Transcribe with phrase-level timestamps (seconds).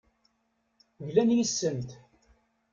[1.07, 1.89] Glan yes-sent.